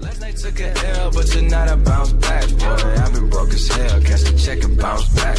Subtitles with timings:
[0.00, 3.02] Last night took a L, but tonight I bounce back, boy.
[3.02, 5.38] I've been broke as hell, catch the check and bounce back.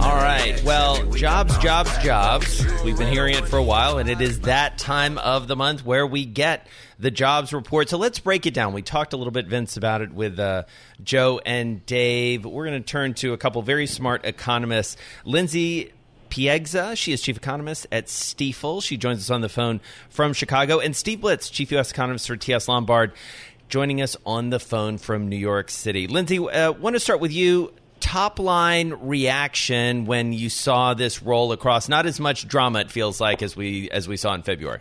[0.00, 2.64] All right, well, jobs, jobs, jobs.
[2.84, 5.84] We've been hearing it for a while, and it is that time of the month
[5.84, 6.66] where we get
[6.98, 7.88] the jobs report.
[7.88, 8.72] So let's break it down.
[8.72, 10.64] We talked a little bit, Vince, about it with uh,
[11.02, 12.44] Joe and Dave.
[12.44, 14.96] We're going to turn to a couple very smart economists.
[15.24, 15.92] Lindsey
[16.30, 16.96] Piegza.
[16.96, 18.82] She is chief economist at Stifel.
[18.82, 20.80] She joins us on the phone from Chicago.
[20.80, 21.92] And Steve Blitz, chief U.S.
[21.92, 22.66] economist for T.S.
[22.66, 23.12] Lombard
[23.68, 26.06] joining us on the phone from New York City.
[26.06, 27.72] Lindsey, uh, want to start with you.
[28.00, 31.88] Top line reaction when you saw this roll across.
[31.88, 34.80] Not as much drama, it feels like, as we as we saw in February.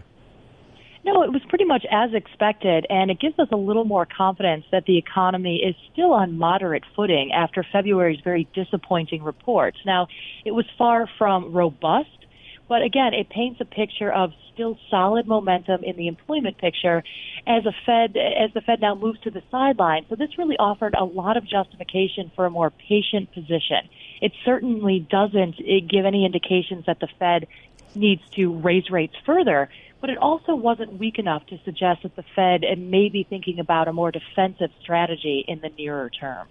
[1.06, 4.66] No, it was pretty much as expected, and it gives us a little more confidence
[4.72, 9.78] that the economy is still on moderate footing after February's very disappointing reports.
[9.86, 10.08] Now,
[10.46, 12.26] it was far from robust,
[12.70, 17.04] but again, it paints a picture of still solid momentum in the employment picture
[17.46, 20.06] as a Fed as the Fed now moves to the sideline.
[20.10, 23.90] So this really offered a lot of justification for a more patient position.
[24.22, 27.48] It certainly doesn't eh, give any indications that the Fed
[27.96, 29.70] needs to raise rates further,
[30.02, 33.88] but it also wasn't weak enough to suggest that the Fed may be thinking about
[33.88, 36.48] a more defensive strategy in the nearer term.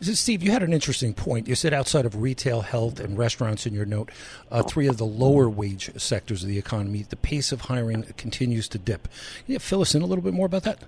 [0.00, 1.48] Steve, you had an interesting point.
[1.48, 4.10] You said outside of retail, health, and restaurants in your note,
[4.50, 8.68] uh, three of the lower wage sectors of the economy, the pace of hiring continues
[8.68, 9.08] to dip.
[9.44, 10.80] Can you fill us in a little bit more about that?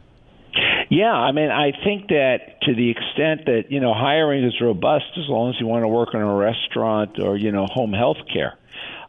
[0.90, 5.04] Yeah, I mean, I think that to the extent that you know hiring is robust,
[5.18, 8.16] as long as you want to work in a restaurant or you know home health
[8.32, 8.54] care.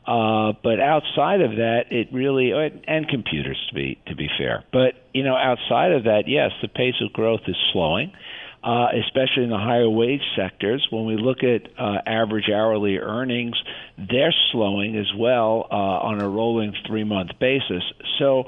[0.05, 4.65] Uh, but outside of that, it really and computers to be to be fair.
[4.73, 8.17] But you know, outside of that, yes, the pace of growth is slowing uh,
[8.64, 10.86] especially in the higher wage sectors.
[10.92, 13.55] When we look at uh, average hourly earnings,
[13.97, 17.83] they're slowing as well uh, on a rolling three month basis.
[18.17, 18.45] So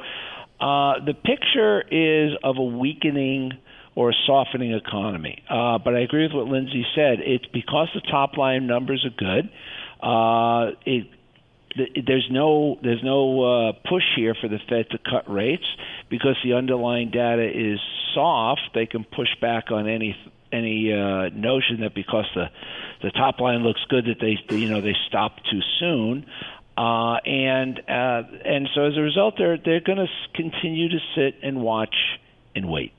[0.60, 3.54] uh, the picture is of a weakening
[3.96, 5.44] or a softening economy.
[5.50, 7.20] Uh, but I agree with what Lindsey said.
[7.20, 9.50] It's because the top line numbers are good.
[10.02, 11.08] Uh, it
[11.76, 15.66] there's no there's no uh, push here for the Fed to cut rates
[16.10, 17.80] because the underlying data is
[18.14, 18.62] soft.
[18.74, 20.16] They can push back on any
[20.52, 22.50] any uh, notion that because the
[23.02, 26.26] the top line looks good that they you know they stop too soon.
[26.78, 31.36] Uh, and uh, and so as a result, they're they're going to continue to sit
[31.44, 31.96] and watch
[32.56, 32.94] and wait.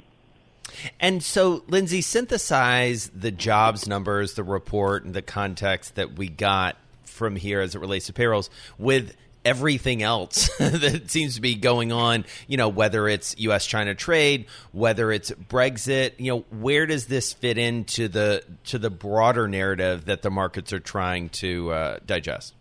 [1.01, 6.77] And so, Lindsey, synthesize the jobs numbers, the report, and the context that we got
[7.23, 11.93] from here as it relates to payrolls with everything else that seems to be going
[11.93, 17.07] on, you know, whether it's US China trade, whether it's Brexit, you know, where does
[17.07, 21.99] this fit into the to the broader narrative that the markets are trying to uh,
[22.05, 22.55] digest?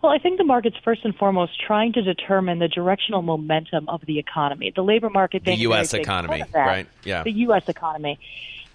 [0.00, 4.02] Well, I think the market's first and foremost trying to determine the directional momentum of
[4.06, 4.72] the economy.
[4.74, 5.94] The labor market, the U.S.
[5.94, 6.86] economy, right?
[7.02, 7.68] Yeah, the U.S.
[7.68, 8.20] economy.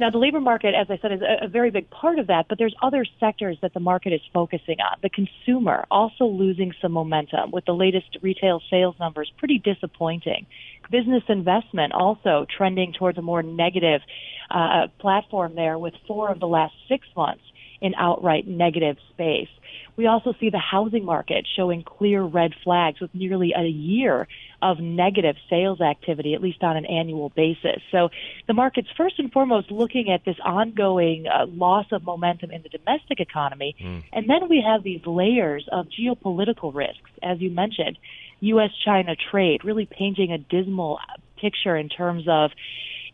[0.02, 2.48] Now, the labor market, as I said, is a, a very big part of that,
[2.50, 4.98] but there's other sectors that the market is focusing on.
[5.04, 10.48] The consumer also losing some momentum with the latest retail sales numbers pretty disappointing.
[10.90, 14.02] Business investment also trending towards a more negative
[14.50, 17.44] uh, platform there with four of the last six months
[17.82, 19.50] in outright negative space.
[19.98, 24.28] We also see the housing market showing clear red flags with nearly a year
[24.62, 27.82] of negative sales activity, at least on an annual basis.
[27.92, 28.10] So
[28.48, 32.70] the market's first and foremost looking at this ongoing uh, loss of momentum in the
[32.70, 33.76] domestic economy.
[33.82, 34.04] Mm.
[34.14, 37.98] And then we have these layers of geopolitical risks, as you mentioned,
[38.42, 38.72] U.S.
[38.86, 41.00] China trade, really painting a dismal
[41.40, 42.52] picture in terms of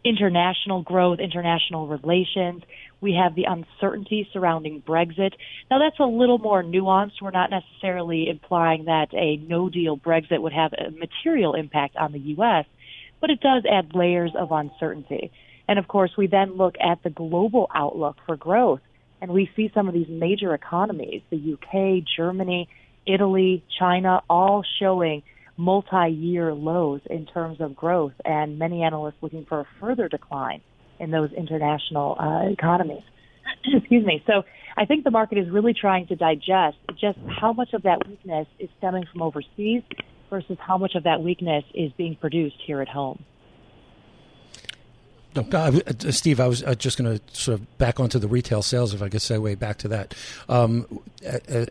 [0.03, 2.63] international growth, international relations.
[2.99, 5.33] We have the uncertainty surrounding Brexit.
[5.69, 7.21] Now, that's a little more nuanced.
[7.21, 12.11] We're not necessarily implying that a no deal Brexit would have a material impact on
[12.11, 12.65] the U.S.,
[13.21, 15.31] but it does add layers of uncertainty.
[15.67, 18.81] And of course, we then look at the global outlook for growth,
[19.21, 22.69] and we see some of these major economies, the UK, Germany,
[23.05, 25.23] Italy, China, all showing
[25.55, 30.61] multi year lows in terms of growth, and many analysts looking for a further decline
[30.99, 33.03] in those international uh, economies.
[33.73, 34.23] Excuse me.
[34.27, 34.43] So
[34.75, 38.47] I think the market is really trying to digest just how much of that weakness
[38.59, 39.83] is stemming from overseas
[40.29, 43.23] versus how much of that weakness is being produced here at home.
[45.35, 45.71] No, uh,
[46.11, 49.01] Steve, I was uh, just going to sort of back onto the retail sales, if
[49.01, 50.15] I could segue back to that.
[50.49, 51.01] Um,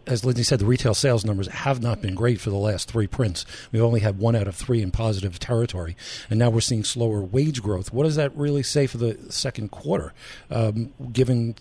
[0.06, 3.06] as Lindsey said, the retail sales numbers have not been great for the last three
[3.06, 3.44] prints.
[3.72, 5.96] We've only had one out of three in positive territory,
[6.30, 7.92] and now we're seeing slower wage growth.
[7.92, 10.12] What does that really say for the second quarter,
[10.50, 11.56] um, given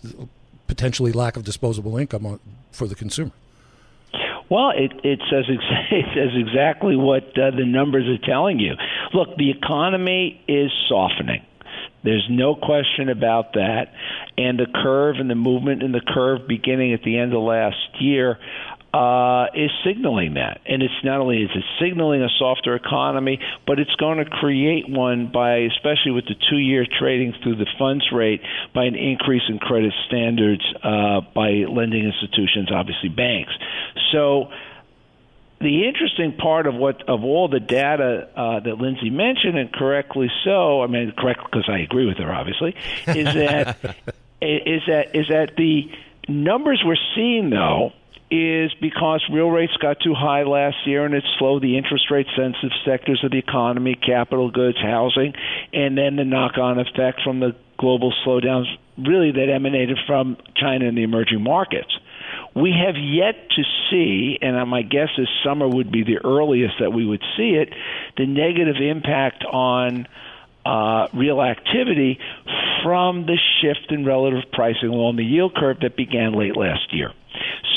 [0.68, 2.40] potentially lack of disposable income
[2.70, 3.32] for the consumer?
[4.48, 5.44] Well, it, it says
[5.90, 8.74] it says exactly what uh, the numbers are telling you.
[9.12, 11.44] Look, the economy is softening.
[12.06, 13.86] There's no question about that.
[14.38, 18.00] And the curve and the movement in the curve beginning at the end of last
[18.00, 18.38] year
[18.94, 20.60] uh, is signaling that.
[20.66, 24.88] And it's not only is it signaling a softer economy, but it's going to create
[24.88, 28.40] one by, especially with the two-year trading through the funds rate,
[28.72, 33.52] by an increase in credit standards uh, by lending institutions, obviously banks.
[34.12, 34.48] So
[35.60, 40.30] the interesting part of what of all the data uh, that Lindsey mentioned, and correctly
[40.44, 42.74] so, I mean, correct because I agree with her, obviously,
[43.06, 43.76] is that
[44.40, 45.90] is that is that the
[46.28, 47.92] numbers we're seeing though
[48.30, 52.26] is because real rates got too high last year and it slowed the interest rate
[52.36, 55.32] sensitive sectors of the economy, capital goods, housing,
[55.72, 58.66] and then the knock on effect from the global slowdowns
[58.98, 61.96] really that emanated from China and the emerging markets.
[62.54, 66.92] We have yet to see, and my guess is summer would be the earliest that
[66.92, 67.72] we would see it,
[68.16, 70.06] the negative impact on
[70.64, 72.18] uh, real activity
[72.82, 77.12] from the shift in relative pricing along the yield curve that began late last year.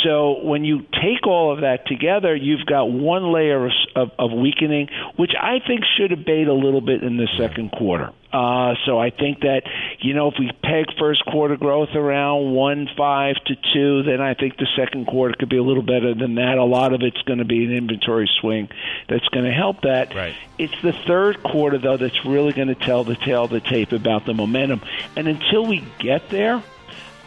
[0.04, 4.32] So when you take all of that together, you've got one layer of, of, of
[4.32, 8.12] weakening, which I think should abate a little bit in the second quarter.
[8.32, 9.64] Uh, so I think that
[10.00, 14.36] you know if we peg first quarter growth around one five to two, then I
[14.36, 16.60] think the second quarter could be a little better than that.
[16.60, 18.70] A lot of it's going to be an inventory swing
[19.08, 20.14] that's going to help that.
[20.14, 20.36] Right.
[20.60, 23.94] It's the third quarter though that's really going to tell the tale of the tape
[23.94, 24.82] about the momentum.
[25.16, 26.64] And until we get there,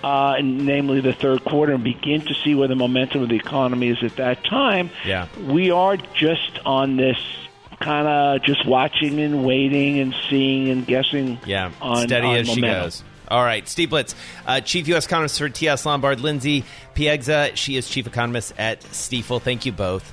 [0.02, 3.88] uh, namely the third quarter, and begin to see where the momentum of the economy
[3.88, 5.28] is at that time, yeah.
[5.46, 7.16] we are just on this
[7.80, 11.38] kind of just watching and waiting and seeing and guessing.
[11.44, 12.80] Yeah, on, steady on as momentum.
[12.80, 13.04] she goes.
[13.28, 14.14] All right, Steve Blitz,
[14.46, 15.06] uh, Chief U.S.
[15.06, 15.86] Economist for T.S.
[15.86, 16.64] Lombard, Lindsey
[16.94, 17.52] Piegza.
[17.54, 19.40] She is Chief Economist at Stifel.
[19.40, 20.12] Thank you both.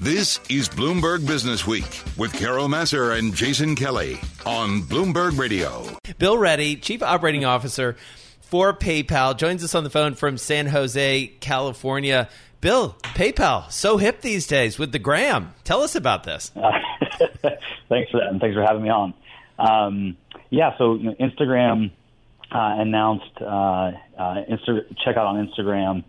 [0.00, 5.86] This is Bloomberg Business Week with Carol Massar and Jason Kelly on Bloomberg Radio.
[6.18, 7.96] Bill Ready, Chief Operating Officer
[8.46, 12.28] for PayPal, joins us on the phone from San Jose, California.
[12.60, 15.52] Bill, PayPal, so hip these days with the gram.
[15.64, 16.50] Tell us about this.
[16.56, 16.70] Uh,
[17.88, 19.12] thanks for that, and thanks for having me on.
[19.58, 20.16] Um,
[20.50, 21.90] yeah, so you know, Instagram
[22.50, 26.04] uh, announced uh, uh, Insta- checkout on Instagram,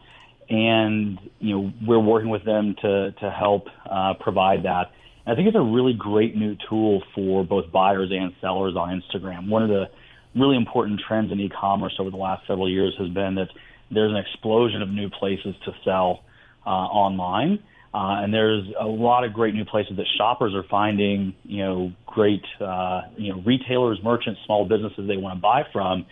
[0.50, 4.92] and you know we're working with them to to help uh, provide that.
[5.26, 9.02] And I think it's a really great new tool for both buyers and sellers on
[9.02, 9.50] Instagram.
[9.50, 9.90] One of the
[10.36, 13.50] really important trends in e-commerce over the last several years has been that
[13.90, 16.24] there's an explosion of new places to sell
[16.66, 17.60] uh, online.
[17.94, 21.94] Uh, and there's a lot of great new places that shoppers are finding, you know,
[22.06, 26.06] great, uh, you know, retailers, merchants, small businesses they want to buy from.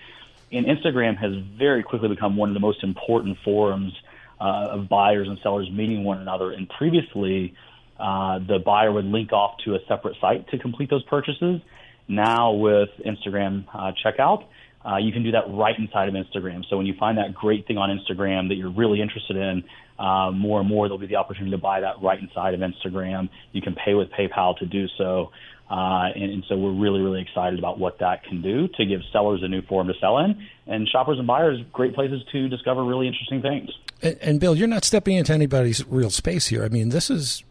[0.51, 3.91] And Instagram has very quickly become one of the most important forums
[4.39, 6.51] uh, of buyers and sellers meeting one another.
[6.51, 7.53] And previously,
[7.99, 11.59] uh, the buyer would link off to a separate site to complete those purchases.
[12.07, 14.45] Now with Instagram uh, checkout,
[14.85, 16.63] uh, you can do that right inside of Instagram.
[16.69, 19.63] So when you find that great thing on Instagram that you're really interested in,
[19.97, 23.29] uh, more and more there'll be the opportunity to buy that right inside of Instagram.
[23.51, 25.31] You can pay with PayPal to do so.
[25.73, 29.01] Uh, and, and so we're really, really excited about what that can do to give
[29.11, 32.83] sellers a new forum to sell in, and shoppers and buyers great places to discover
[32.83, 33.71] really interesting things.
[34.03, 36.63] And, and, Bill, you're not stepping into anybody's real space here.
[36.63, 37.43] I mean, this is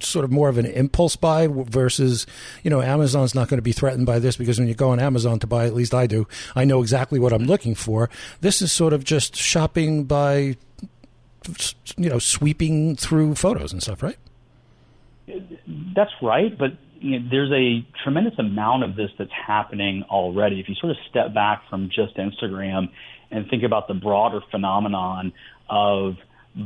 [0.00, 2.26] sort of more of an impulse buy versus,
[2.64, 4.98] you know, Amazon's not going to be threatened by this because when you go on
[4.98, 8.10] Amazon to buy, at least I do, I know exactly what I'm looking for.
[8.40, 10.56] This is sort of just shopping by,
[11.96, 14.18] you know, sweeping through photos and stuff, right?
[15.94, 20.60] That's right, but you know, there's a tremendous amount of this that's happening already.
[20.60, 22.88] If you sort of step back from just Instagram
[23.30, 25.32] and think about the broader phenomenon
[25.68, 26.16] of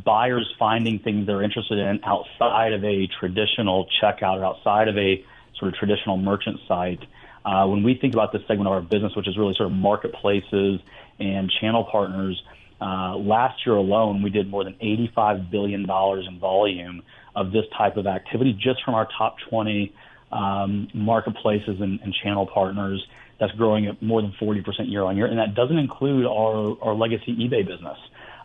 [0.04, 5.22] buyers finding things they're interested in outside of a traditional checkout or outside of a
[5.58, 7.00] sort of traditional merchant site.
[7.44, 9.76] Uh, when we think about this segment of our business, which is really sort of
[9.76, 10.80] marketplaces
[11.18, 12.40] and channel partners,
[12.80, 17.02] uh, last year alone, we did more than $85 billion in volume
[17.34, 19.94] of this type of activity just from our top 20
[20.32, 23.04] um, marketplaces and, and channel partners.
[23.38, 25.26] That's growing at more than 40% year on year.
[25.26, 27.98] And that doesn't include our, our legacy eBay business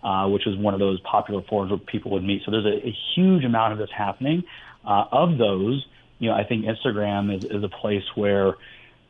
[0.04, 2.42] uh, which is one of those popular forums where people would meet.
[2.46, 4.44] So there's a, a huge amount of this happening.
[4.86, 5.86] Uh, of those,
[6.20, 8.56] you know, I think Instagram is, is a place where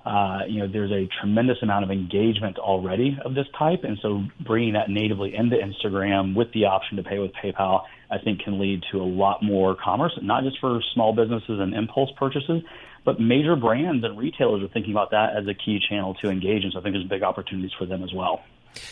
[0.07, 4.23] uh, you know, there's a tremendous amount of engagement already of this type, and so
[4.45, 8.57] bringing that natively into Instagram with the option to pay with PayPal, I think, can
[8.57, 12.61] lead to a lot more commerce, not just for small businesses and impulse purchases,
[13.03, 16.63] but major brands and retailers are thinking about that as a key channel to engage,
[16.63, 18.43] and so I think there's big opportunities for them as well.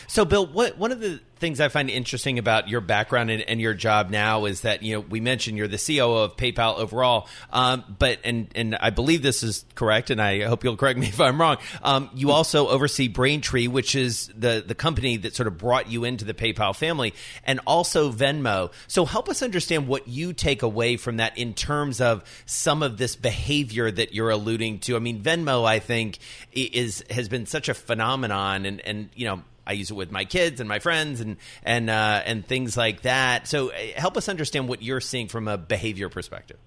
[0.06, 3.60] So, Bill, what, one of the things I find interesting about your background and, and,
[3.60, 7.28] your job now is that you know we mentioned you're the COO of PayPal overall,
[7.52, 11.08] um, but and and I believe this is correct, and I hope you'll correct me
[11.08, 11.58] if I'm wrong.
[11.82, 16.04] Um, you also oversee Braintree, which is the the company that sort of brought you
[16.04, 17.14] into the PayPal family,
[17.44, 18.72] and also Venmo.
[18.86, 22.96] So, help us understand what you take away from that in terms of some of
[22.96, 24.96] this behavior that you're alluding to.
[24.96, 26.18] I mean, Venmo, I think,
[26.52, 30.24] is has been such a phenomenon, and and you know I use it with my
[30.24, 33.48] kids and my friends and and uh, and things like that.
[33.48, 36.58] So uh, help us understand what you're seeing from a behavior perspective.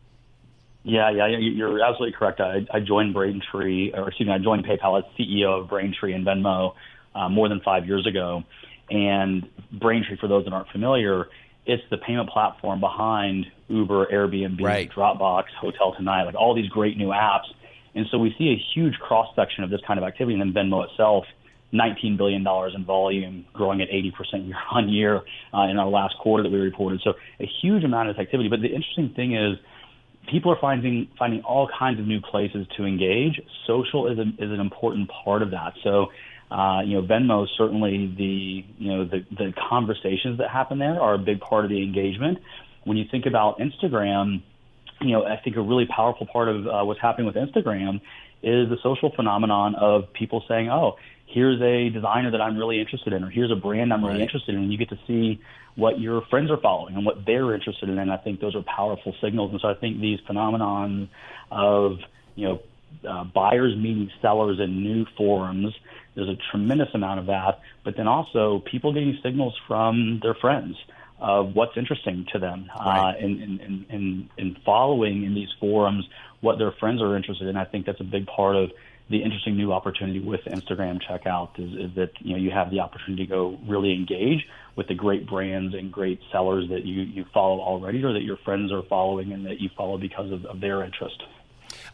[0.83, 2.39] Yeah, yeah, you're absolutely correct.
[2.39, 6.25] I, I joined Braintree, or excuse me, I joined PayPal as CEO of Braintree and
[6.25, 6.73] Venmo
[7.13, 8.43] uh, more than five years ago.
[8.89, 11.27] And Braintree, for those that aren't familiar,
[11.65, 14.89] it's the payment platform behind Uber, Airbnb, right.
[14.89, 17.45] Dropbox, Hotel Tonight, like all these great new apps.
[17.93, 20.39] And so we see a huge cross section of this kind of activity.
[20.39, 21.25] And then Venmo itself
[21.73, 22.45] $19 billion
[22.75, 25.21] in volume, growing at 80% year on year
[25.53, 27.01] uh, in our last quarter that we reported.
[27.03, 28.49] So a huge amount of activity.
[28.49, 29.57] But the interesting thing is,
[30.29, 33.39] people are finding finding all kinds of new places to engage.
[33.67, 35.73] Social is, a, is an important part of that.
[35.83, 36.07] So,
[36.51, 41.13] uh, you know, Venmo certainly the you know the the conversations that happen there are
[41.13, 42.39] a big part of the engagement.
[42.83, 44.41] When you think about Instagram,
[45.01, 48.01] you know, I think a really powerful part of uh, what's happening with Instagram
[48.41, 50.95] is the social phenomenon of people saying, "Oh,
[51.29, 54.21] here's a designer that I'm really interested in, or here's a brand I'm really right.
[54.21, 54.61] interested in.
[54.61, 55.39] And you get to see
[55.75, 57.99] what your friends are following and what they're interested in.
[57.99, 59.51] And I think those are powerful signals.
[59.51, 61.07] And so I think these phenomenons
[61.51, 61.99] of,
[62.35, 62.61] you know,
[63.07, 65.73] uh, buyers meeting sellers in new forums,
[66.15, 67.61] there's a tremendous amount of that.
[67.83, 70.75] But then also people getting signals from their friends
[71.19, 73.15] of what's interesting to them right.
[73.15, 76.07] uh, and, and, and, and following in these forums
[76.41, 77.57] what their friends are interested in.
[77.57, 78.71] I think that's a big part of
[79.09, 82.79] the interesting new opportunity with Instagram checkout is, is that you know you have the
[82.79, 87.25] opportunity to go really engage with the great brands and great sellers that you, you
[87.33, 90.61] follow already or that your friends are following and that you follow because of, of
[90.61, 91.21] their interest.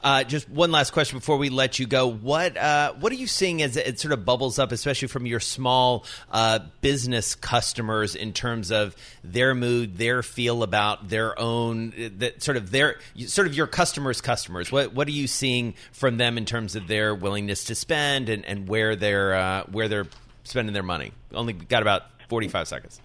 [0.05, 2.05] Uh, just one last question before we let you go.
[2.05, 5.39] What uh, what are you seeing as it sort of bubbles up, especially from your
[5.39, 12.43] small uh, business customers, in terms of their mood, their feel about their own, that
[12.43, 14.71] sort of their sort of your customers' customers.
[14.71, 18.45] What what are you seeing from them in terms of their willingness to spend and,
[18.45, 20.07] and where they're uh, where they're
[20.43, 21.13] spending their money?
[21.33, 23.01] Only got about forty five seconds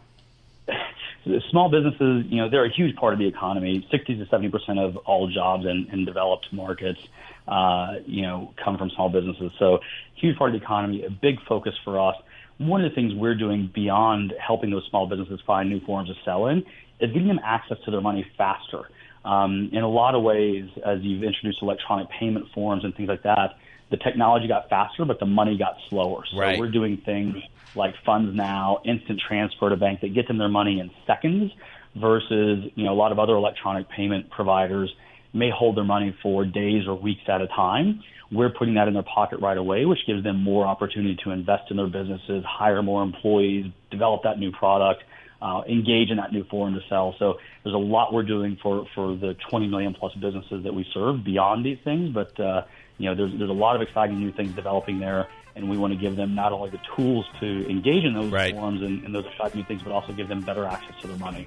[1.51, 3.87] small businesses, you know, they're a huge part of the economy.
[3.91, 7.01] 60 to 70 percent of all jobs in, in developed markets,
[7.49, 9.53] uh, you know, come from small businesses.
[9.59, 9.81] So,
[10.15, 11.05] huge part of the economy.
[11.05, 12.17] A big focus for us.
[12.59, 16.17] One of the things we're doing beyond helping those small businesses find new forms of
[16.25, 16.59] selling
[17.01, 18.89] is getting them access to their money faster.
[19.25, 23.23] Um, in a lot of ways, as you've introduced electronic payment forms and things like
[23.23, 23.57] that,
[23.91, 26.25] the technology got faster, but the money got slower.
[26.31, 26.59] So right.
[26.59, 27.37] we're doing things
[27.75, 31.53] like Funds Now, instant transfer to bank that get them their money in seconds
[31.95, 34.93] versus, you know, a lot of other electronic payment providers
[35.33, 38.03] may hold their money for days or weeks at a time.
[38.33, 41.71] We're putting that in their pocket right away, which gives them more opportunity to invest
[41.71, 45.03] in their businesses, hire more employees, develop that new product,
[45.43, 47.15] uh, engage in that new forum to sell.
[47.19, 50.87] So there's a lot we're doing for, for the 20 million plus businesses that we
[50.95, 52.13] serve beyond these things.
[52.13, 52.63] But, uh,
[53.01, 55.27] you know, there's, there's a lot of exciting new things developing there
[55.57, 58.55] and we want to give them not only the tools to engage in those right.
[58.55, 61.17] forums and, and those exciting new things, but also give them better access to their
[61.19, 61.47] money.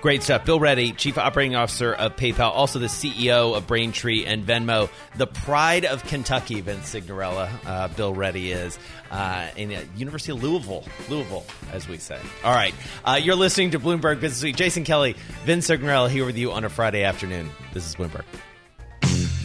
[0.00, 0.44] Great stuff.
[0.44, 5.26] Bill Ready, Chief Operating Officer of PayPal, also the CEO of Braintree and Venmo, the
[5.26, 7.48] pride of Kentucky, Vince Cignarella.
[7.64, 8.78] Uh, Bill Ready is
[9.10, 12.18] uh, in the University of Louisville, Louisville, as we say.
[12.44, 12.74] All right.
[13.04, 14.56] Uh, you're listening to Bloomberg Business Week.
[14.56, 17.50] Jason Kelly, Vince Cignarella here with you on a Friday afternoon.
[17.72, 18.24] This is Bloomberg.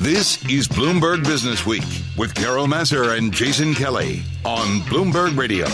[0.03, 1.85] This is Bloomberg Business Week
[2.17, 5.65] with Carol Massar and Jason Kelly on Bloomberg Radio.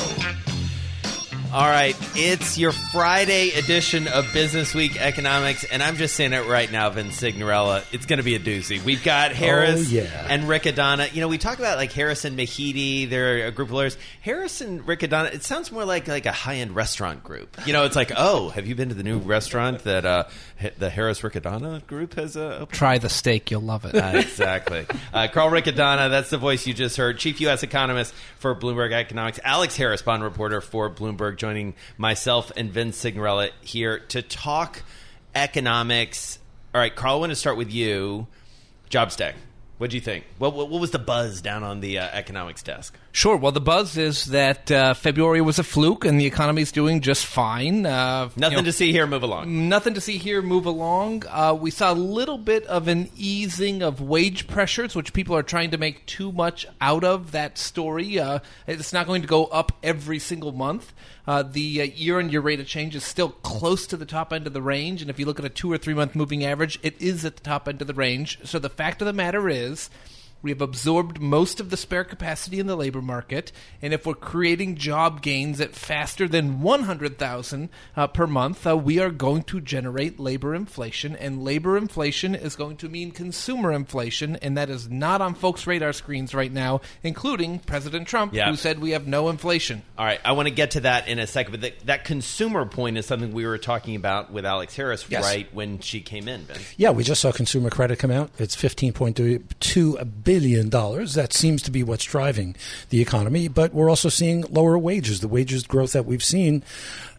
[1.51, 6.45] All right, it's your Friday edition of Business Week Economics, and I'm just saying it
[6.45, 7.83] right now, Vince Cignarella.
[7.91, 8.83] It's going to be a doozy.
[8.83, 10.27] We've got Harris oh, yeah.
[10.29, 11.11] and Riccadonna.
[11.11, 13.09] You know, we talk about like Harris and Mahidi.
[13.09, 13.97] They're a group of lawyers.
[14.21, 15.33] Harris and Riccadonna.
[15.33, 17.57] It sounds more like like a high end restaurant group.
[17.65, 20.25] You know, it's like, oh, have you been to the new restaurant that uh,
[20.77, 22.77] the Harris Riccadonna group has uh, opened?
[22.77, 23.95] Try the steak, you'll love it.
[24.09, 24.85] Uh, exactly.
[25.13, 27.17] Uh, Carl Riccadonna, that's the voice you just heard.
[27.17, 27.63] Chief U.S.
[27.63, 29.39] economist for Bloomberg Economics.
[29.43, 34.83] Alex Harris, bond reporter for Bloomberg joining myself and Vince Cignarella here to talk
[35.33, 36.37] economics.
[36.75, 38.27] All right, Carl, I want to start with you.
[38.89, 39.33] Jobs Day.
[39.79, 40.25] What do you think?
[40.37, 42.95] What, what, what was the buzz down on the uh, economics desk?
[43.19, 43.35] Sure.
[43.35, 47.25] Well, the buzz is that uh, February was a fluke and the economy's doing just
[47.25, 47.85] fine.
[47.85, 49.05] Uh, Nothing you know, to see here.
[49.07, 49.67] Move along.
[49.67, 50.41] Nothing to see here.
[50.41, 51.23] Move along.
[51.27, 55.43] Uh, we saw a little bit of an easing of wage pressures, which people are
[55.43, 58.17] trying to make too much out of that story.
[58.17, 60.93] Uh, it's not going to go up every single month.
[61.27, 64.53] Uh, the uh, year-on-year rate of change is still close to the top end of
[64.53, 67.25] the range, and if you look at a two or three-month moving average, it is
[67.25, 68.39] at the top end of the range.
[68.45, 69.89] So the fact of the matter is.
[70.41, 74.13] We have absorbed most of the spare capacity in the labor market, and if we're
[74.13, 79.59] creating job gains at faster than 100,000 uh, per month, uh, we are going to
[79.59, 84.89] generate labor inflation, and labor inflation is going to mean consumer inflation, and that is
[84.89, 88.49] not on folks' radar screens right now, including President Trump, Yeah.
[88.49, 89.81] who said we have no inflation.
[89.97, 92.65] All right, I want to get to that in a second, but th- that consumer
[92.65, 95.23] point is something we were talking about with Alex Harris Yes.
[95.23, 96.41] right when she came in.
[96.43, 96.59] Vince.
[96.77, 98.29] Yeah, we just saw consumer credit come out.
[98.39, 99.03] It's $15.2
[100.23, 100.28] billion.
[101.15, 102.55] That seems to be what's driving
[102.89, 105.21] the economy, but we're also seeing lower wages.
[105.21, 106.63] The wages growth that we've seen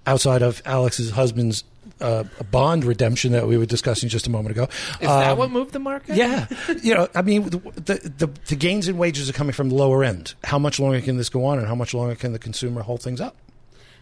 [0.06, 1.64] outside of Alex's husband's
[2.00, 4.64] uh, bond redemption that we were discussing just a moment ago.
[5.00, 6.16] Is that Um, what moved the market?
[6.16, 6.46] Yeah,
[6.82, 10.04] you know, I mean, the the the gains in wages are coming from the lower
[10.04, 10.34] end.
[10.44, 13.02] How much longer can this go on, and how much longer can the consumer hold
[13.02, 13.36] things up?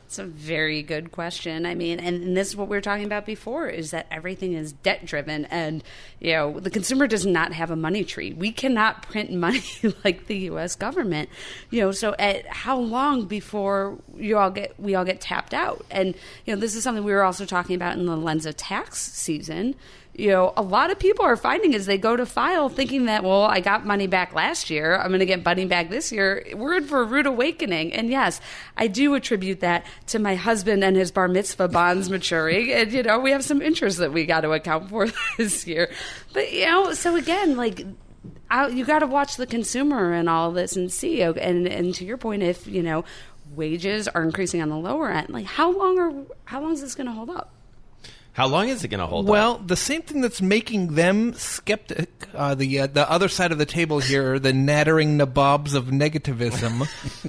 [0.09, 1.67] It's a very good question.
[1.67, 4.55] I mean, and, and this is what we were talking about before is that everything
[4.55, 5.85] is debt driven and,
[6.19, 8.33] you know, the consumer does not have a money tree.
[8.33, 9.61] We cannot print money
[10.07, 11.29] like the US government.
[11.69, 15.85] You know, so at how long before you all get we all get tapped out?
[15.91, 16.15] And,
[16.47, 18.97] you know, this is something we were also talking about in the lens of tax
[18.99, 19.75] season
[20.19, 23.23] you know, a lot of people are finding as they go to file thinking that,
[23.23, 24.97] well, I got money back last year.
[24.97, 26.45] I'm going to get money back this year.
[26.55, 27.93] We're in for a rude awakening.
[27.93, 28.41] And yes,
[28.77, 32.73] I do attribute that to my husband and his bar mitzvah bonds maturing.
[32.73, 35.07] And, you know, we have some interest that we got to account for
[35.39, 35.89] this year.
[36.33, 37.87] But, you know, so again, like,
[38.51, 41.23] I, you got to watch the consumer and all this and see.
[41.23, 43.05] And, and to your point, if, you know,
[43.55, 46.13] wages are increasing on the lower end, like, how long are,
[46.47, 47.53] how long is this going to hold up?
[48.39, 49.67] How long is it going to hold Well, up?
[49.67, 53.67] the same thing that's making them skeptic, uh, the uh, the other side of the
[53.67, 56.83] table here, the nattering nabobs of negativism,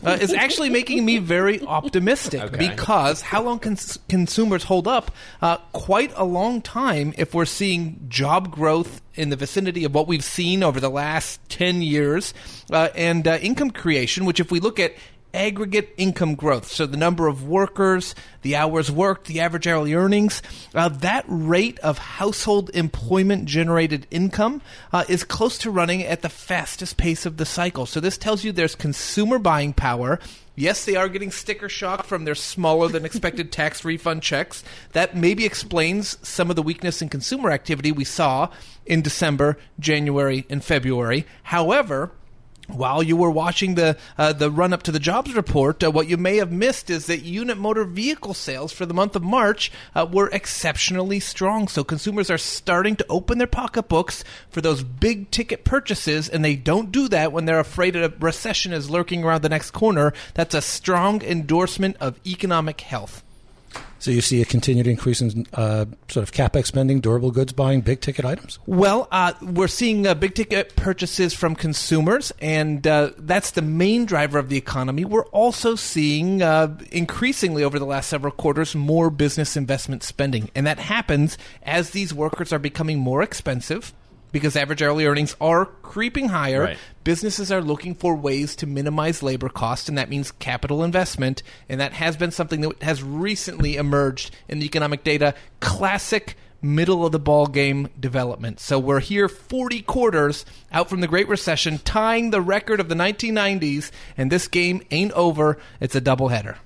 [0.05, 2.69] uh, is actually making me very optimistic Okay.
[2.69, 3.75] because how long can
[4.07, 5.09] consumers hold up?
[5.41, 10.05] Uh, quite a long time if we're seeing job growth in the vicinity of what
[10.07, 12.35] we've seen over the last 10 years
[12.71, 14.93] uh, and uh, income creation, which if we look at
[15.33, 16.67] aggregate income growth.
[16.67, 20.41] So the number of workers, the hours worked, the average hourly earnings,
[20.73, 24.61] uh, that rate of household employment generated income
[24.91, 27.85] uh, is close to running at the fastest pace of the cycle.
[27.85, 30.19] So this tells you there's consumer buying power.
[30.55, 34.63] Yes, they are getting sticker shock from their smaller than expected tax refund checks.
[34.91, 38.49] That maybe explains some of the weakness in consumer activity we saw
[38.85, 41.25] in December, January, and February.
[41.43, 42.11] However,
[42.69, 46.07] while you were watching the uh, the run up to the jobs report, uh, what
[46.07, 49.71] you may have missed is that unit motor vehicle sales for the month of March
[49.95, 51.67] uh, were exceptionally strong.
[51.67, 56.55] So consumers are starting to open their pocketbooks for those big ticket purchases, and they
[56.55, 60.13] don't do that when they're afraid a recession is lurking around the next corner.
[60.33, 63.23] That's a strong endorsement of economic health.
[63.99, 67.81] So you see a continued increase in uh, sort of capex spending, durable goods buying,
[67.81, 68.57] big ticket items.
[68.65, 74.05] Well, uh, we're seeing uh, big ticket purchases from consumers, and uh, that's the main
[74.05, 75.03] driver of the economy.
[75.03, 80.65] We're also seeing uh, increasingly over the last several quarters more business investment spending, and
[80.65, 83.93] that happens as these workers are becoming more expensive.
[84.31, 86.77] Because average hourly earnings are creeping higher, Right.
[87.03, 91.41] businesses are looking for ways to minimize labor costs, and that means capital investment.
[91.67, 95.33] And that has been something that has recently emerged in the economic data.
[95.59, 98.59] Classic middle of the ball game development.
[98.59, 102.95] So we're here 40 quarters out from the Great Recession, tying the record of the
[102.95, 105.57] 1990s, and this game ain't over.
[105.79, 106.57] It's a doubleheader.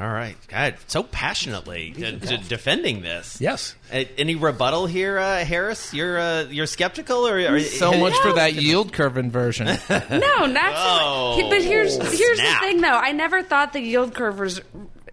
[0.00, 3.38] All right, God, so passionately d- d- defending this.
[3.38, 3.74] Yes.
[3.92, 5.92] Uh, any rebuttal here, uh, Harris?
[5.92, 9.66] You're uh, you're skeptical, or, or So much for that yield curve inversion.
[9.90, 11.48] No, not Whoa.
[11.50, 12.62] But here's here's Snap.
[12.62, 12.88] the thing, though.
[12.88, 14.62] I never thought the yield curve was.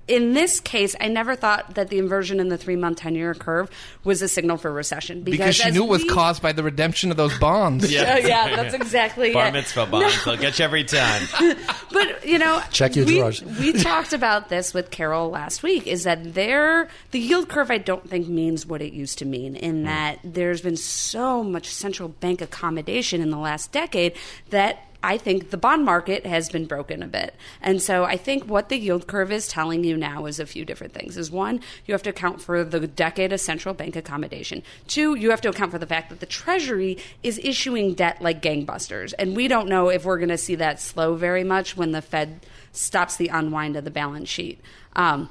[0.08, 3.34] In this case, I never thought that the inversion in the three month ten year
[3.34, 3.70] curve
[4.04, 6.63] was a signal for recession because, because she knew it was we- caused by the
[6.63, 7.91] redemption of those bonds.
[7.98, 8.15] Yeah.
[8.15, 9.54] Oh, yeah, that's exactly bar it.
[9.54, 10.24] mitzvah bonds.
[10.26, 11.24] They'll get you every time.
[11.91, 13.41] But you know, Check your we, drawers.
[13.43, 15.88] we talked about this with Carol last week.
[15.88, 16.89] Is that there?
[17.12, 19.56] The yield curve, I don't think means what it used to mean.
[19.56, 19.84] In hmm.
[19.86, 24.13] that there's been so much central bank accommodation in the last decade
[24.50, 27.36] that I think the bond market has been broken a bit.
[27.62, 30.66] And so I think what the yield curve is telling you now is a few
[30.66, 31.18] different things.
[31.18, 34.64] Is one, you have to account for the decade of central bank accommodation.
[34.88, 38.42] Two, you have to account for the fact that the Treasury is issuing debt like
[38.42, 39.14] gangbusters.
[39.20, 42.02] And we don't know if we're going to see that slow very much when the
[42.02, 44.60] Fed stops the unwind of the balance sheet.
[44.96, 45.30] Um,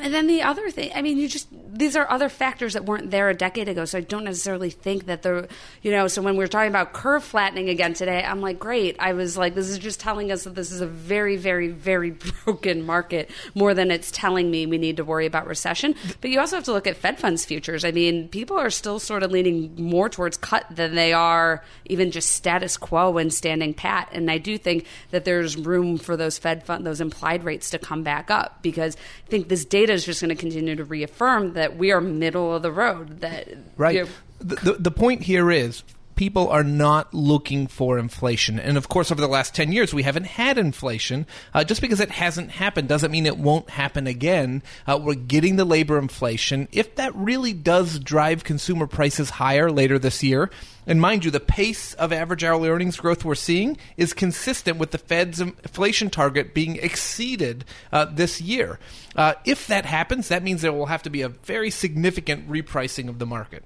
[0.00, 3.10] and then the other thing, I mean, you just, these are other factors that weren't
[3.10, 3.84] there a decade ago.
[3.84, 5.48] So I don't necessarily think that the,
[5.82, 8.96] you know, so when we are talking about curve flattening again today, I'm like, great.
[8.98, 12.10] I was like, this is just telling us that this is a very, very, very
[12.44, 15.94] broken market more than it's telling me we need to worry about recession.
[16.22, 17.84] But you also have to look at Fed funds futures.
[17.84, 22.10] I mean, people are still sort of leaning more towards cut than they are even
[22.10, 24.08] just status quo and standing pat.
[24.12, 27.78] And I do think that there's room for those Fed fund, those implied rates to
[27.78, 30.84] come back up because I think this data data is just going to continue to
[30.84, 33.20] reaffirm that we are middle of the road.
[33.20, 33.94] That right.
[33.94, 35.82] you know, the, the, the point here is
[36.14, 38.58] people are not looking for inflation.
[38.58, 41.26] And of course, over the last 10 years, we haven't had inflation.
[41.54, 44.62] Uh, just because it hasn't happened doesn't mean it won't happen again.
[44.86, 46.68] Uh, we're getting the labor inflation.
[46.72, 50.50] If that really does drive consumer prices higher later this year,
[50.86, 54.90] and mind you, the pace of average hourly earnings growth we're seeing is consistent with
[54.90, 58.80] the Fed's inflation target being exceeded uh, this year.
[59.14, 63.08] Uh, if that happens, that means there will have to be a very significant repricing
[63.08, 63.62] of the market.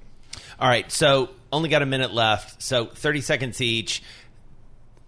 [0.59, 4.03] All right, so only got a minute left, so 30 seconds each.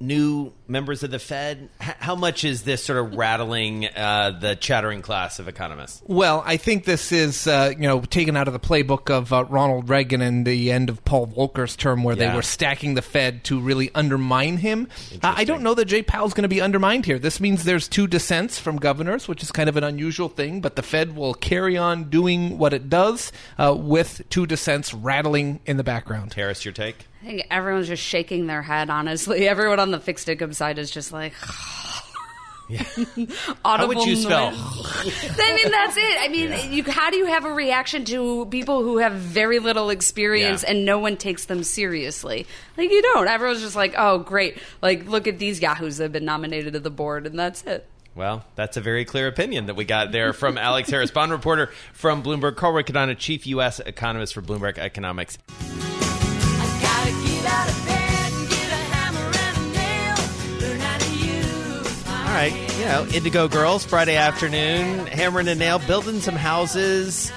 [0.01, 4.55] New members of the Fed, H- how much is this sort of rattling uh, the
[4.55, 6.01] chattering class of economists?
[6.07, 9.45] Well, I think this is uh, you know taken out of the playbook of uh,
[9.47, 12.31] Ronald Reagan and the end of Paul Volcker's term, where Yeah.
[12.31, 14.87] they were stacking the Fed to really undermine him.
[15.21, 17.19] Uh, I don't know that Jay Powell's going to be undermined here.
[17.19, 20.77] This means there's two dissents from governors, which is kind of an unusual thing, but
[20.77, 25.77] the Fed will carry on doing what it does uh, with two dissents rattling in
[25.77, 26.35] the background.
[26.35, 27.08] Harris, your take?
[27.23, 28.91] I think everyone's just shaking their head.
[28.91, 31.33] Honestly, everyone on the fixed income side is just like.
[33.65, 34.49] How would you spell?
[34.55, 36.17] I mean, that's it.
[36.21, 39.89] I mean, you, how do you have a reaction to people who have very little
[39.89, 40.73] experience Yeah.
[40.73, 42.47] and no one takes them seriously?
[42.77, 43.27] Like, you don't.
[43.27, 44.59] Everyone's just like, oh, great.
[44.83, 47.87] Like, look at these yahoos that have been nominated to the board, and that's it.
[48.15, 51.71] Well, that's a very clear opinion that we got there from Alex Harris, bond reporter
[51.95, 52.57] from Bloomberg.
[52.57, 53.81] Carl Riccadonna, chief U.S.
[53.81, 55.39] economist for Bloomberg Economics.
[62.29, 67.33] All right, you know, Indigo Girls, Friday afternoon, hammering a nail, building some houses.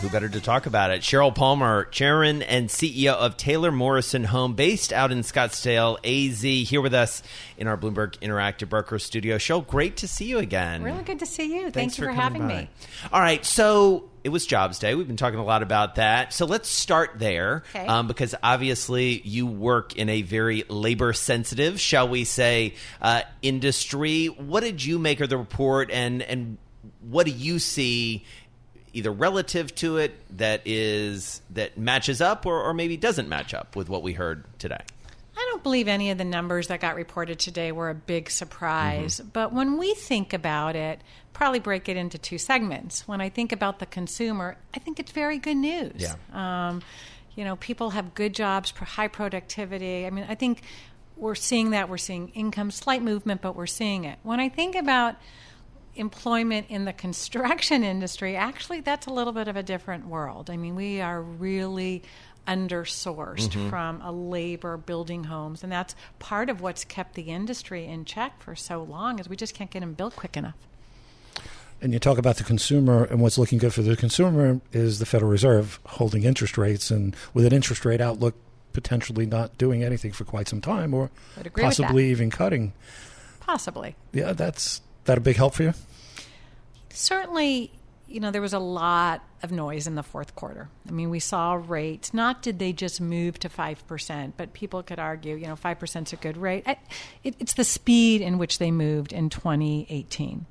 [0.00, 1.02] Who better to talk about it?
[1.02, 6.80] Sheryl Palmer, chairman and CEO of Taylor Morrison Home, based out in Scottsdale, AZ, here
[6.80, 7.22] with us
[7.58, 9.36] in our Bloomberg Interactive Broker Studio.
[9.36, 10.82] Sheryl, great to see you again.
[10.82, 11.64] Really good to see you.
[11.70, 12.48] Thanks Thanks for, coming having by.
[12.62, 12.70] me.
[13.12, 14.94] All right, so it was Jobs Day.
[14.94, 16.32] We've been talking a lot about that.
[16.32, 17.86] So let's start there, Okay.
[17.86, 24.28] um, because obviously you work in a very labor sensitive, shall we say, uh, industry.
[24.28, 26.56] What did you make of the report, and and
[27.02, 28.24] what do you see?
[28.92, 33.76] Either relative to it that is that matches up, or, or maybe doesn't match up
[33.76, 34.80] with what we heard today.
[35.36, 39.20] I don't believe any of the numbers that got reported today were a big surprise.
[39.20, 39.30] Mm-hmm.
[39.32, 41.00] But when we think about it,
[41.32, 43.08] probably break it into two segments.
[43.08, 45.94] When I think about the consumer, I think it's very good news.
[45.96, 46.14] Yeah.
[46.32, 46.82] Um,
[47.34, 50.04] you know, people have good jobs, high productivity.
[50.04, 50.62] I mean, I think
[51.16, 51.88] we're seeing that.
[51.88, 54.18] We're seeing income, slight movement, but we're seeing it.
[54.22, 55.14] When I think about
[55.96, 60.50] employment in the construction industry, actually, that's a little bit of a different world.
[60.50, 62.02] I mean, we are really
[62.48, 63.70] undersourced Mhm.
[63.70, 68.42] from a labor building homes, and that's part of what's kept the industry in check
[68.42, 70.54] for so long is we just can't get them built quick enough.
[71.82, 75.06] And you talk about the consumer, and what's looking good for the consumer is the
[75.06, 78.34] Federal Reserve holding interest rates, and with an interest rate outlook
[78.72, 81.82] potentially not doing anything for quite some time, or Would agree with that.
[81.84, 82.72] possibly even cutting.
[83.40, 83.96] Possibly.
[84.12, 85.74] Yeah, that's that a big help for you?
[87.00, 87.70] certainly,
[88.06, 90.68] you know, there was a lot of noise in the fourth quarter.
[90.86, 94.98] I mean, we saw rates, not did they just move to 5%, but people could
[94.98, 96.64] argue, you know, 5% is a good rate.
[96.66, 96.76] I,
[97.24, 100.46] it, it's the speed in which they moved in 2018.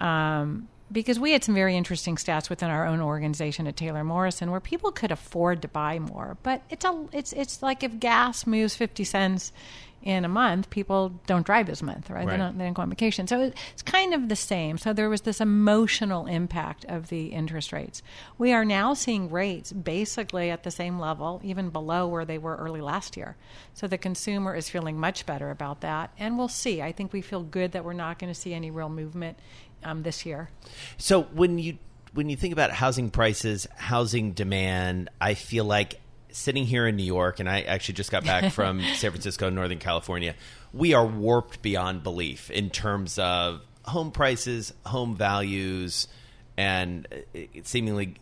[0.00, 4.50] Um, because we had some very interesting stats within our own organization at Taylor Morrison
[4.50, 6.36] where people could afford to buy more.
[6.42, 9.52] But it's a it's it's like if gas moves fifty cents
[10.02, 12.26] in a month, people don't drive this month, right?
[12.26, 12.30] Right.
[12.30, 13.26] They don't they don't go on vacation.
[13.26, 14.78] So it's kind of the same.
[14.78, 18.02] So there was this emotional impact of the interest rates.
[18.38, 22.56] We are now seeing rates basically at the same level, even below where they were
[22.56, 23.36] early last year.
[23.74, 26.80] So the consumer is feeling much better about that, and we'll see.
[26.80, 29.38] I think we feel good that we're not going to see any real movement
[29.84, 30.48] um, this year.
[30.96, 31.78] So when you
[32.12, 36.00] when you think about housing prices, housing demand, I feel like
[36.32, 39.78] sitting here in New York, and I actually just got back from San Francisco, Northern
[39.78, 40.34] California.
[40.72, 46.08] We are warped beyond belief in terms of home prices, home values,
[46.56, 48.14] and it seemingly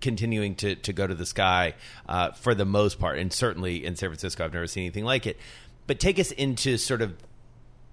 [0.00, 1.74] continuing to, to go to the sky
[2.08, 3.18] uh, for the most part.
[3.18, 5.38] And certainly in San Francisco, I've never seen anything like it.
[5.86, 7.14] But take us into sort of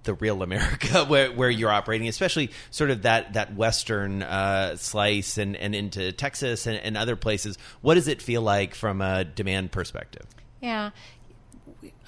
[0.04, 5.38] the real America where, where you're operating, especially sort of that that western uh, slice
[5.38, 7.56] and, and into Texas and, and other places.
[7.80, 10.26] What does it feel like from a demand perspective?
[10.60, 10.90] Yeah,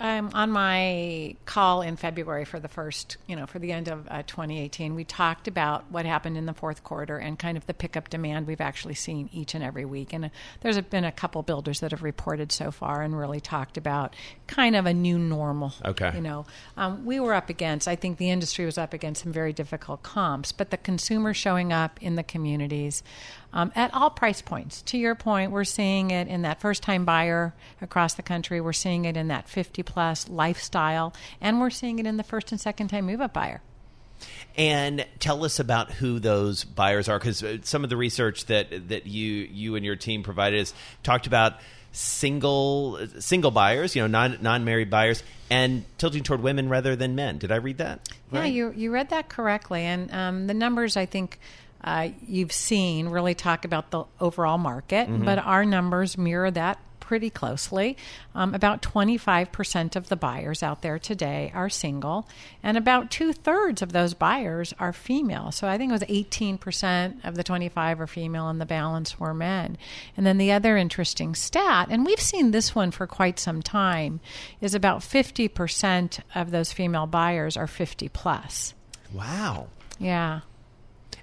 [0.00, 4.06] um, on my call in February for the first, you know, for the end of
[4.08, 7.74] uh, 2018, we talked about what happened in the fourth quarter and kind of the
[7.74, 10.12] pickup demand we've actually seen each and every week.
[10.12, 10.28] And uh,
[10.60, 14.74] there's been a couple builders that have reported so far and really talked about kind
[14.74, 15.72] of a new normal.
[15.84, 16.12] Okay.
[16.14, 19.32] You know, um, we were up against, I think the industry was up against some
[19.32, 23.02] very difficult comps, but the consumer showing up in the communities
[23.54, 24.82] um, at all price points.
[24.82, 28.72] To your point, we're seeing it in that first time buyer across the country, we're
[28.72, 32.60] seeing it in that 50 plus lifestyle, and we're seeing it in the first and
[32.60, 33.62] second time move up buyer.
[34.56, 38.88] And tell us about who those buyers are, because uh, some of the research that
[38.88, 41.54] that you you and your team provided is talked about
[41.92, 47.14] single single buyers, you know, non non married buyers, and tilting toward women rather than
[47.14, 47.38] men.
[47.38, 48.08] Did I read that?
[48.30, 48.44] Right?
[48.44, 51.38] Yeah, you you read that correctly, and um, the numbers I think.
[51.84, 55.24] Uh, you've seen really talk about the overall market, mm-hmm.
[55.24, 57.98] but our numbers mirror that pretty closely.
[58.34, 62.26] Um, about 25% of the buyers out there today are single,
[62.62, 65.52] and about two thirds of those buyers are female.
[65.52, 69.34] So I think it was 18% of the 25 are female, and the balance were
[69.34, 69.76] men.
[70.16, 74.20] And then the other interesting stat, and we've seen this one for quite some time,
[74.62, 78.72] is about 50% of those female buyers are 50 plus.
[79.12, 79.68] Wow.
[79.98, 80.40] Yeah.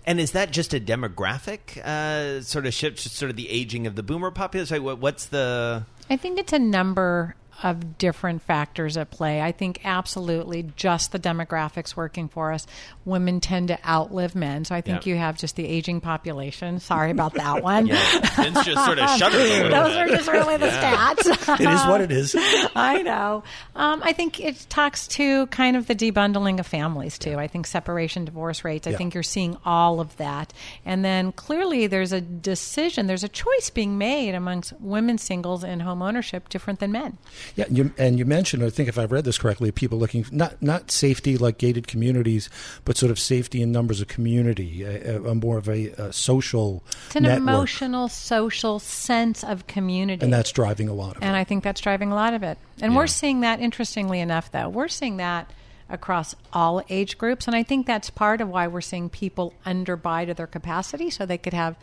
[0.06, 3.96] And is that just a demographic uh, sort of shift, sort of the aging of
[3.96, 4.84] the boomer population?
[4.84, 5.86] What's the?
[6.10, 9.42] I think it's a number of different factors at play.
[9.42, 12.66] I think absolutely just the demographics working for us.
[13.06, 16.80] Women tend to outlive men, so I think you have just the aging population.
[16.80, 17.88] Sorry about that one.
[17.88, 19.72] yeah, Vince just sort of shuddered.
[19.72, 21.14] Those are just really the yeah.
[21.14, 21.60] stats.
[21.60, 22.36] it is what it is.
[22.76, 23.44] I know.
[23.76, 27.38] Um, I think it talks to kind of the debundling of families too.
[27.38, 28.88] I think separation, divorce rates.
[28.88, 28.98] I yeah.
[28.98, 30.54] think you're seeing all of that,
[30.86, 35.80] and then clearly there's a decision, there's a choice being made amongst women singles in
[35.80, 37.18] home ownership different than men.
[37.56, 40.62] Yeah, you, and you mentioned, I think if I've read this correctly, people looking not
[40.62, 42.50] not safety like gated communities,
[42.86, 46.84] but sort of safety in numbers of community, a, a more of a, a social.
[47.08, 47.42] It's an network.
[47.42, 51.28] emotional, social sense of community, and that's driving a lot of and it.
[51.28, 52.58] And I think that's driving a lot of it.
[52.82, 52.98] And yeah.
[52.98, 53.60] we're seeing that.
[53.60, 55.52] Interestingly enough, though, we're seeing that
[55.90, 57.48] across all age groups.
[57.48, 61.26] And I think that's part of why we're seeing people underbuy to their capacity so
[61.26, 61.76] they could have,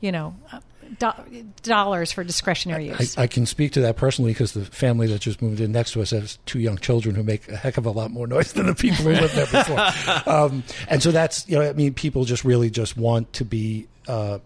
[0.00, 0.34] you know,
[0.98, 3.16] do- dollars for discretionary use.
[3.16, 5.92] I, I, can speak to that personally because the family that just moved in next
[5.92, 8.52] to us has two young children who make a heck of a lot more noise
[8.54, 10.32] than the people who lived there before.
[10.32, 13.88] um, and so that's you know I mean people just really just want to be
[14.08, 14.38] uh,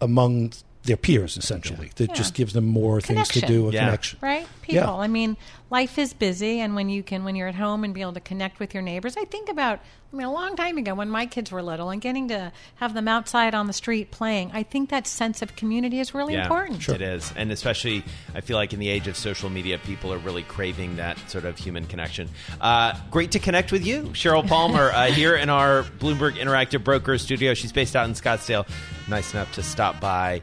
[0.00, 0.52] among
[0.84, 1.90] their peers essentially.
[1.96, 2.14] That yeah.
[2.14, 3.40] just gives them more connection.
[3.40, 3.68] things to do.
[3.68, 3.84] A yeah.
[3.86, 4.46] connection, right?
[4.62, 4.74] People.
[4.74, 4.94] Yeah.
[4.94, 5.36] I mean,
[5.70, 8.20] life is busy, and when you can, when you're at home and be able to
[8.20, 9.80] connect with your neighbors, I think about.
[10.12, 12.94] I mean, a long time ago when my kids were little, and getting to have
[12.94, 14.52] them outside on the street playing.
[14.52, 16.82] I think that sense of community is really yeah, important.
[16.82, 16.94] Sure.
[16.94, 20.18] It is, and especially I feel like in the age of social media, people are
[20.18, 22.28] really craving that sort of human connection.
[22.60, 27.18] Uh, great to connect with you, Sheryl Palmer, uh, here in our Bloomberg Interactive Broker
[27.18, 27.54] studio.
[27.54, 28.68] She's based out in Scottsdale.
[29.08, 30.42] Nice enough to stop by.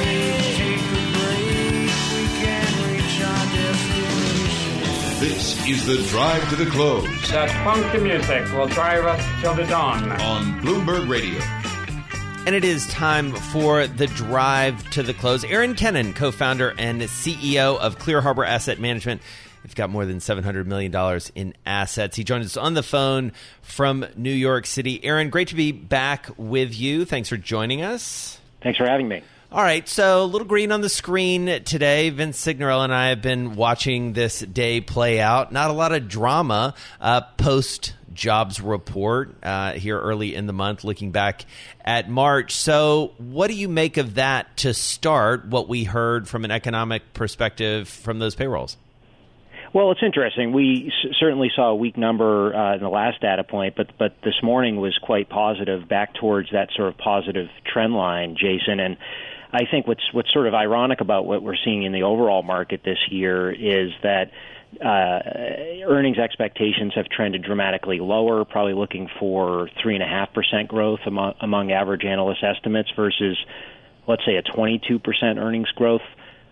[5.21, 7.05] This is the drive to the close.
[7.29, 10.11] That funky music will drive us till the dawn.
[10.13, 11.39] On Bloomberg Radio.
[12.47, 15.43] And it is time for the drive to the close.
[15.43, 19.21] Aaron Kennon, co founder and CEO of Clear Harbor Asset Management.
[19.63, 22.17] They've got more than $700 million in assets.
[22.17, 23.31] He joins us on the phone
[23.61, 25.05] from New York City.
[25.05, 27.05] Aaron, great to be back with you.
[27.05, 28.39] Thanks for joining us.
[28.63, 29.21] Thanks for having me.
[29.53, 32.09] All right, so a little green on the screen today.
[32.09, 35.51] Vince Cignarella and I have been watching this day play out.
[35.51, 40.85] Not a lot of drama uh, post jobs report uh, here early in the month,
[40.85, 41.43] looking back
[41.83, 42.55] at March.
[42.55, 45.45] So, what do you make of that to start?
[45.45, 48.77] What we heard from an economic perspective from those payrolls?
[49.73, 50.53] Well, it's interesting.
[50.53, 54.15] We s- certainly saw a weak number uh, in the last data point, but but
[54.23, 58.79] this morning was quite positive, back towards that sort of positive trend line, Jason.
[58.79, 58.95] And
[59.53, 62.81] I think what's what's sort of ironic about what we're seeing in the overall market
[62.83, 64.31] this year is that
[64.79, 65.19] uh,
[65.85, 71.01] earnings expectations have trended dramatically lower, probably looking for three and a half percent growth
[71.05, 73.37] among, among average analyst estimates versus,
[74.07, 76.01] let's say, a 22 percent earnings growth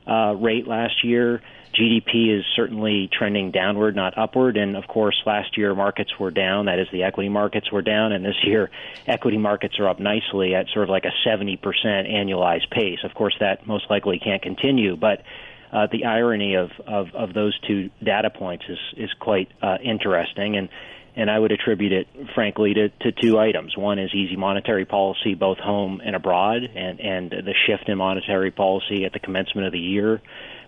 [0.05, 1.41] uh, rate last year.
[1.79, 4.57] GDP is certainly trending downward, not upward.
[4.57, 6.65] And of course, last year markets were down.
[6.65, 8.11] That is, the equity markets were down.
[8.11, 8.69] And this year,
[9.07, 12.99] equity markets are up nicely at sort of like a 70% annualized pace.
[13.03, 14.97] Of course, that most likely can't continue.
[14.97, 15.23] But
[15.71, 20.57] uh, the irony of, of, of those two data points is, is quite uh, interesting.
[20.57, 20.69] And
[21.15, 23.75] and I would attribute it, frankly, to, to two items.
[23.75, 28.51] One is easy monetary policy, both home and abroad, and, and the shift in monetary
[28.51, 30.21] policy at the commencement of the year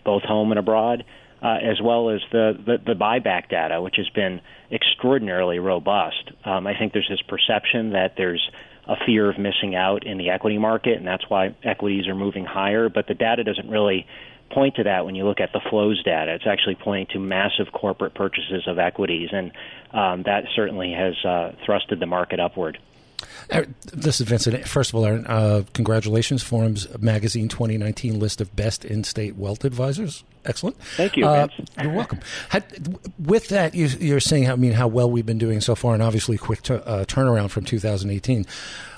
[0.03, 1.03] both home and abroad,
[1.41, 6.31] uh, as well as the, the, the buyback data, which has been extraordinarily robust.
[6.45, 8.47] Um, I think there's this perception that there's
[8.87, 12.45] a fear of missing out in the equity market, and that's why equities are moving
[12.45, 12.89] higher.
[12.89, 14.05] But the data doesn't really
[14.51, 16.33] point to that when you look at the flows data.
[16.33, 19.51] It's actually pointing to massive corporate purchases of equities, and
[19.93, 22.77] um, that certainly has uh, thrusted the market upward.
[23.93, 24.67] This is Vincent.
[24.67, 26.41] First of all, Aaron, uh, congratulations.
[26.43, 30.23] Forbes Magazine 2019 list of best in-state wealth advisors.
[30.45, 30.77] Excellent.
[30.95, 31.27] Thank you.
[31.27, 31.47] Uh,
[31.81, 32.19] you're welcome.
[32.49, 35.93] Had, with that, you, are saying, I mean, how well we've been doing so far,
[35.93, 38.45] and obviously quick t- uh, turnaround from 2018.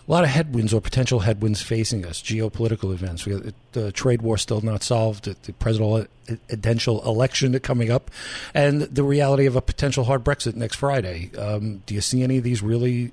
[0.05, 2.21] A lot of headwinds or potential headwinds facing us.
[2.21, 3.25] Geopolitical events.
[3.25, 5.25] We got the trade war still not solved.
[5.25, 8.11] The presidential election coming up,
[8.53, 11.31] and the reality of a potential hard Brexit next Friday.
[11.37, 13.11] Um, do you see any of these really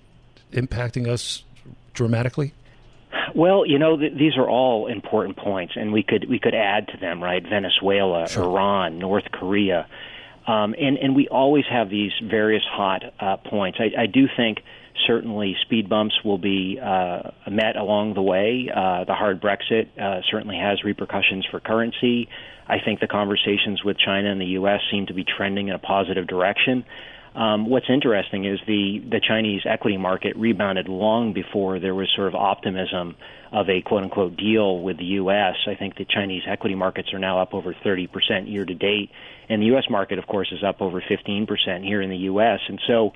[0.52, 1.44] impacting us
[1.94, 2.54] dramatically?
[3.34, 6.88] Well, you know, th- these are all important points, and we could we could add
[6.88, 7.42] to them, right?
[7.42, 8.44] Venezuela, sure.
[8.44, 9.86] Iran, North Korea,
[10.46, 13.78] um, and and we always have these various hot uh, points.
[13.80, 14.58] I, I do think
[15.06, 18.68] certainly speed bumps will be uh, met along the way.
[18.74, 22.28] Uh, the hard Brexit uh, certainly has repercussions for currency.
[22.66, 24.80] I think the conversations with China and the U.S.
[24.90, 26.84] seem to be trending in a positive direction.
[27.34, 32.26] Um, what's interesting is the, the Chinese equity market rebounded long before there was sort
[32.26, 33.16] of optimism
[33.52, 35.54] of a quote unquote deal with the U.S.
[35.66, 39.10] I think the Chinese equity markets are now up over 30% year to date.
[39.48, 39.84] And the U.S.
[39.88, 42.60] market, of course, is up over 15% here in the U.S.
[42.68, 43.12] And so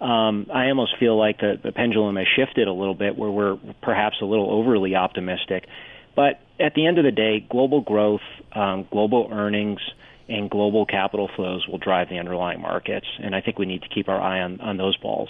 [0.00, 3.56] um, I almost feel like the, the pendulum has shifted a little bit where we're
[3.82, 5.66] perhaps a little overly optimistic.
[6.14, 9.80] But at the end of the day, global growth, um, global earnings,
[10.28, 13.06] and global capital flows will drive the underlying markets.
[13.18, 15.28] And I think we need to keep our eye on, on those balls.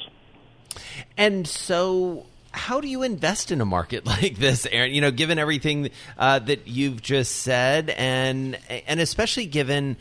[1.17, 4.93] And so, how do you invest in a market like this, Aaron?
[4.95, 9.97] You know, given everything uh, that you've just said, and and especially given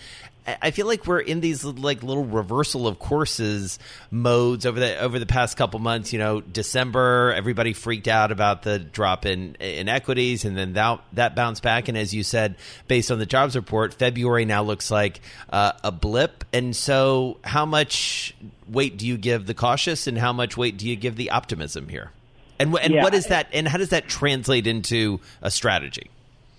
[0.47, 3.79] I feel like we're in these like little reversal of courses
[4.11, 6.13] modes over the over the past couple months.
[6.13, 11.01] You know, December everybody freaked out about the drop in in equities, and then that
[11.13, 11.87] that bounced back.
[11.87, 12.55] And as you said,
[12.87, 16.43] based on the jobs report, February now looks like uh, a blip.
[16.53, 18.35] And so, how much
[18.67, 21.89] weight do you give the cautious, and how much weight do you give the optimism
[21.89, 22.11] here?
[22.59, 23.03] And and yeah.
[23.03, 23.47] what is that?
[23.51, 26.11] And how does that translate into a strategy?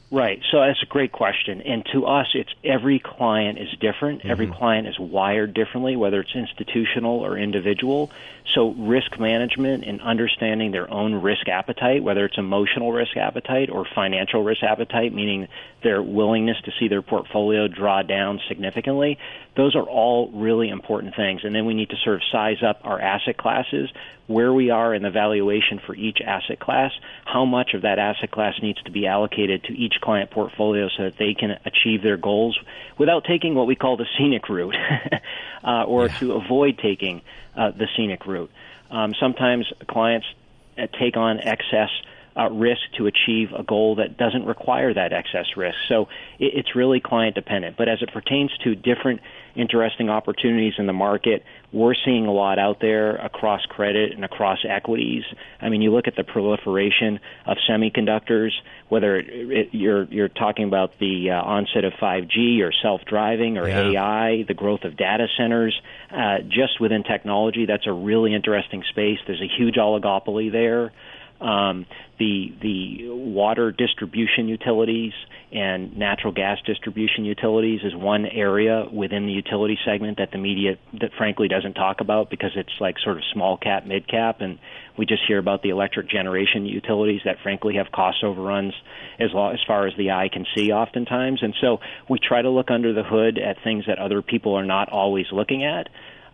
[0.08, 0.40] Right.
[0.52, 1.62] So that's a great question.
[1.62, 4.20] And to us, it's every client is different.
[4.20, 4.30] Mm-hmm.
[4.30, 8.12] Every client is wired differently, whether it's institutional or individual.
[8.54, 13.84] So risk management and understanding their own risk appetite, whether it's emotional risk appetite or
[13.84, 15.48] financial risk appetite, meaning
[15.82, 19.18] their willingness to see their portfolio draw down significantly,
[19.56, 21.42] those are all really important things.
[21.42, 23.90] And then we need to sort of size up our asset classes,
[24.26, 26.92] where we are in the valuation for each asset class,
[27.24, 31.04] how much of that asset class needs to be allocated to each client portfolio so
[31.04, 32.58] that they can achieve their goals
[32.98, 34.76] without taking what we call the scenic route
[35.64, 36.18] uh, or yeah.
[36.18, 37.22] to avoid taking
[37.56, 38.50] uh, the scenic route.
[38.90, 40.26] Um, sometimes clients
[40.76, 41.90] uh, take on excess
[42.36, 45.76] uh, risk to achieve a goal that doesn't require that excess risk.
[45.88, 47.76] So it, it's really client dependent.
[47.76, 49.20] But as it pertains to different
[49.54, 54.58] interesting opportunities in the market, we're seeing a lot out there across credit and across
[54.68, 55.24] equities.
[55.60, 58.50] I mean, you look at the proliferation of semiconductors,
[58.88, 63.68] whether it, it, you're you're talking about the uh, onset of 5G or self-driving or
[63.68, 63.90] yeah.
[63.90, 65.78] AI, the growth of data centers,
[66.10, 69.18] uh, just within technology, that's a really interesting space.
[69.26, 70.92] There's a huge oligopoly there.
[71.40, 71.86] Um,
[72.18, 75.12] the the water distribution utilities
[75.52, 80.78] and natural gas distribution utilities is one area within the utility segment that the media
[81.00, 84.40] that frankly doesn't talk about because it's like sort of small cap mid cap.
[84.40, 84.58] And
[84.96, 88.72] we just hear about the electric generation utilities that frankly have cost overruns
[89.20, 91.42] as long, as far as the eye can see oftentimes.
[91.42, 94.64] And so we try to look under the hood at things that other people are
[94.64, 95.88] not always looking at.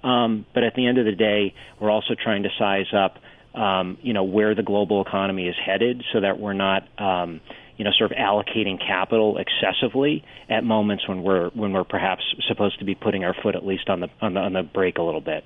[0.04, 3.18] Um, but at the end of the day we're also trying to size up
[3.54, 7.40] um, you know where the global economy is headed so that we're not um,
[7.82, 12.78] you know, sort of allocating capital excessively at moments when we're when we're perhaps supposed
[12.78, 15.02] to be putting our foot at least on the on the, on the brake a
[15.02, 15.44] little bit.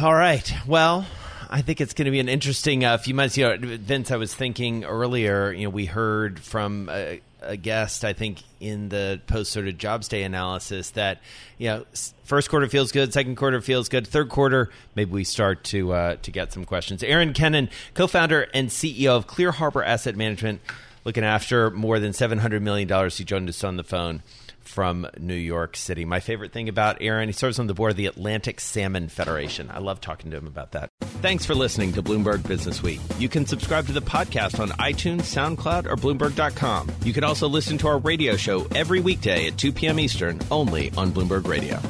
[0.00, 0.50] All right.
[0.66, 1.06] Well,
[1.50, 3.36] I think it's going to be an interesting uh, few months.
[3.36, 5.52] You know, Vince, I was thinking earlier.
[5.52, 9.78] You know, we heard from a, a guest, I think, in the post sort of
[9.78, 11.20] jobs day analysis that
[11.58, 11.84] you know,
[12.24, 16.16] first quarter feels good, second quarter feels good, third quarter maybe we start to uh,
[16.22, 17.02] to get some questions.
[17.02, 20.60] Aaron Kennon, co-founder and CEO of Clear Harbor Asset Management
[21.04, 23.10] looking after more than $700 million.
[23.10, 24.22] He joined us on the phone
[24.68, 26.04] from New York City.
[26.04, 29.70] My favorite thing about Aaron, he serves on the board of the Atlantic Salmon Federation.
[29.70, 30.90] I love talking to him about that.
[31.00, 33.00] Thanks for listening to Bloomberg Business Week.
[33.18, 36.90] You can subscribe to the podcast on iTunes, SoundCloud, or Bloomberg.com.
[37.02, 39.98] You can also listen to our radio show every weekday at 2 p.m.
[39.98, 41.80] Eastern, only on Bloomberg Radio.